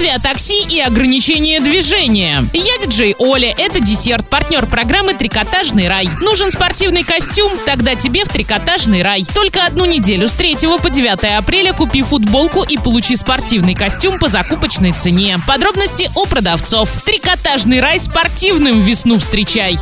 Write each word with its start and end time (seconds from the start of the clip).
авиатакси 0.00 0.74
и 0.74 0.80
ограничение 0.80 1.60
движения. 1.60 2.42
Я 2.54 2.78
диджей 2.78 3.14
Оля, 3.18 3.54
это 3.58 3.80
десерт, 3.80 4.28
партнер 4.30 4.64
программы 4.64 5.12
«Трикотажный 5.12 5.88
рай». 5.88 6.08
Нужен 6.22 6.50
спортивный 6.50 7.04
костюм? 7.04 7.52
Тогда 7.66 7.94
тебе 7.94 8.24
в 8.24 8.30
«Трикотажный 8.30 9.02
рай». 9.02 9.26
Только 9.34 9.66
одну 9.66 9.84
неделю 9.84 10.26
с 10.26 10.32
3 10.32 10.56
по 10.82 10.88
9 10.88 11.38
апреля 11.38 11.74
купи 11.74 12.02
футболку 12.02 12.62
и 12.62 12.78
получи 12.78 13.14
спортивный 13.14 13.74
костюм 13.74 14.18
по 14.18 14.28
закупочной 14.28 14.92
цене. 14.92 15.38
Подробности 15.46 16.10
у 16.16 16.24
продавцов. 16.24 17.02
«Трикотажный 17.04 17.80
рай» 17.80 17.98
спортивным 17.98 18.80
весну 18.80 19.18
встречай. 19.18 19.74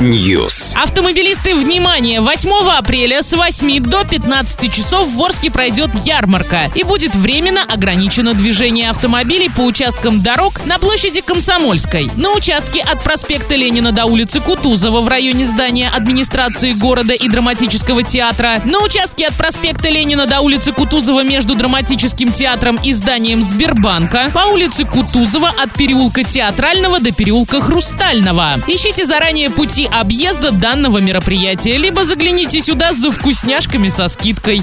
News. 0.00 0.74
Автомобилисты, 0.74 1.54
внимание! 1.54 2.22
8 2.22 2.50
апреля 2.78 3.22
с 3.22 3.34
8 3.34 3.80
до 3.80 4.04
15 4.04 4.72
часов 4.72 5.12
в 5.12 5.22
Орске 5.22 5.50
пройдет 5.50 5.90
ярмарка 6.04 6.70
и 6.74 6.82
будет 6.82 7.14
временно 7.14 7.62
ограничено 8.06 8.34
движение 8.34 8.90
автомобилей 8.90 9.50
по 9.50 9.62
участкам 9.62 10.22
дорог 10.22 10.64
на 10.64 10.78
площади 10.78 11.22
Комсомольской. 11.22 12.08
На 12.16 12.30
участке 12.34 12.80
от 12.80 13.02
проспекта 13.02 13.56
Ленина 13.56 13.90
до 13.90 14.04
улицы 14.06 14.40
Кутузова 14.40 15.00
в 15.00 15.08
районе 15.08 15.44
здания 15.44 15.88
администрации 15.88 16.72
города 16.74 17.14
и 17.14 17.28
драматического 17.28 18.04
театра. 18.04 18.60
На 18.64 18.78
участке 18.78 19.26
от 19.26 19.34
проспекта 19.34 19.88
Ленина 19.88 20.26
до 20.26 20.40
улицы 20.40 20.70
Кутузова 20.70 21.24
между 21.24 21.56
драматическим 21.56 22.30
театром 22.30 22.76
и 22.76 22.92
зданием 22.92 23.42
Сбербанка. 23.42 24.30
По 24.32 24.50
улице 24.52 24.84
Кутузова 24.84 25.52
от 25.60 25.72
переулка 25.74 26.22
Театрального 26.22 27.00
до 27.00 27.10
переулка 27.10 27.60
Хрустального. 27.60 28.60
Ищите 28.68 29.04
заранее 29.04 29.50
пути 29.50 29.90
объезда 29.92 30.52
данного 30.52 30.98
мероприятия, 30.98 31.76
либо 31.76 32.04
загляните 32.04 32.62
сюда 32.62 32.92
за 32.92 33.10
вкусняшками 33.10 33.88
со 33.88 34.06
скидкой. 34.06 34.62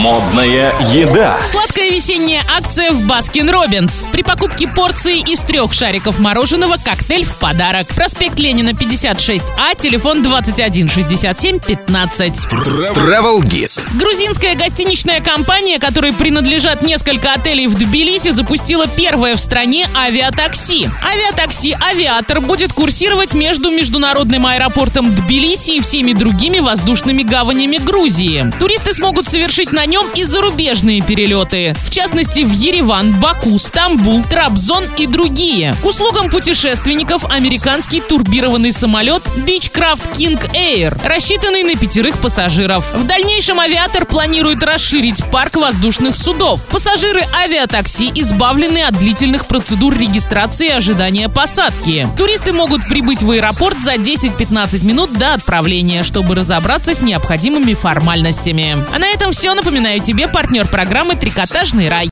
Модная 0.00 0.72
еда. 0.92 1.38
Сладкая 1.44 1.90
весенняя 1.90 2.44
акция 2.56 2.67
в 2.68 3.06
Баскин 3.06 3.48
Робинс. 3.48 4.04
При 4.12 4.22
покупке 4.22 4.68
порции 4.68 5.20
из 5.20 5.40
трех 5.40 5.72
шариков 5.72 6.18
мороженого 6.18 6.76
коктейль 6.76 7.24
в 7.24 7.36
подарок. 7.36 7.88
Проспект 7.88 8.38
Ленина 8.38 8.70
56А, 8.70 9.76
телефон 9.76 10.22
21 10.22 10.88
67 10.88 11.60
15. 11.60 12.32
Travel 12.52 13.40
Guide. 13.40 13.80
Грузинская 13.98 14.54
гостиничная 14.54 15.20
компания, 15.20 15.78
которой 15.78 16.12
принадлежат 16.12 16.82
несколько 16.82 17.32
отелей 17.32 17.66
в 17.68 17.74
Тбилиси, 17.74 18.30
запустила 18.32 18.86
первое 18.86 19.36
в 19.36 19.40
стране 19.40 19.88
авиатакси. 19.94 20.90
Авиатакси 21.10 21.76
«Авиатор» 21.90 22.42
будет 22.42 22.74
курсировать 22.74 23.32
между 23.32 23.70
международным 23.70 24.44
аэропортом 24.44 25.14
Тбилиси 25.14 25.78
и 25.78 25.80
всеми 25.80 26.12
другими 26.12 26.58
воздушными 26.58 27.22
гаванями 27.22 27.78
Грузии. 27.78 28.52
Туристы 28.60 28.92
смогут 28.92 29.26
совершить 29.26 29.72
на 29.72 29.86
нем 29.86 30.06
и 30.14 30.24
зарубежные 30.24 31.00
перелеты, 31.00 31.74
в 31.86 31.90
частности 31.90 32.44
в 32.48 32.52
Ереван, 32.52 33.12
Баку, 33.20 33.58
Стамбул, 33.58 34.24
Трабзон 34.24 34.84
и 34.96 35.06
другие. 35.06 35.74
К 35.82 35.84
услугам 35.84 36.30
путешественников 36.30 37.24
американский 37.30 38.00
турбированный 38.00 38.72
самолет 38.72 39.22
Beechcraft 39.36 40.16
King 40.16 40.40
Air, 40.54 40.98
рассчитанный 41.06 41.62
на 41.62 41.76
пятерых 41.76 42.18
пассажиров. 42.18 42.90
В 42.94 43.04
дальнейшем 43.04 43.60
авиатор 43.60 44.06
планирует 44.06 44.62
расширить 44.62 45.24
парк 45.30 45.56
воздушных 45.56 46.16
судов. 46.16 46.66
Пассажиры 46.68 47.22
авиатакси 47.44 48.10
избавлены 48.14 48.78
от 48.78 48.98
длительных 48.98 49.46
процедур 49.46 49.96
регистрации 49.96 50.68
и 50.68 50.72
ожидания 50.72 51.28
посадки. 51.28 52.08
Туристы 52.16 52.52
могут 52.52 52.88
прибыть 52.88 53.22
в 53.22 53.30
аэропорт 53.30 53.78
за 53.80 53.94
10-15 53.94 54.84
минут 54.84 55.12
до 55.12 55.34
отправления, 55.34 56.02
чтобы 56.02 56.34
разобраться 56.34 56.94
с 56.94 57.00
необходимыми 57.02 57.74
формальностями. 57.74 58.76
А 58.92 58.98
на 58.98 59.06
этом 59.08 59.32
все. 59.32 59.52
Напоминаю 59.54 60.00
тебе 60.00 60.28
партнер 60.28 60.66
программы 60.66 61.14
«Трикотажный 61.14 61.88
рай». 61.88 62.06